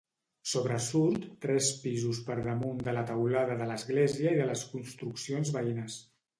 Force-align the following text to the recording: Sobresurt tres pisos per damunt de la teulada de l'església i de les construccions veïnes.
Sobresurt 0.51 1.27
tres 1.45 1.67
pisos 1.83 2.23
per 2.31 2.39
damunt 2.49 2.81
de 2.89 2.97
la 2.99 3.05
teulada 3.11 3.61
de 3.63 3.71
l'església 3.75 4.35
i 4.35 4.43
de 4.43 4.51
les 4.53 4.67
construccions 4.75 5.57
veïnes. 5.61 6.03